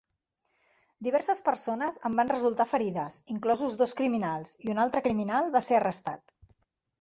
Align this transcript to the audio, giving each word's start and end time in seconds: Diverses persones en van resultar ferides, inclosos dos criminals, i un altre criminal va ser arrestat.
Diverses 1.07 1.41
persones 1.49 1.99
en 2.09 2.15
van 2.19 2.31
resultar 2.33 2.67
ferides, 2.69 3.19
inclosos 3.35 3.77
dos 3.83 3.93
criminals, 4.01 4.55
i 4.67 4.73
un 4.75 4.83
altre 4.87 5.05
criminal 5.09 5.53
va 5.59 5.63
ser 5.69 5.79
arrestat. 5.83 6.35